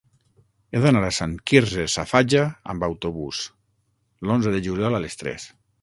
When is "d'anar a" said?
0.85-1.11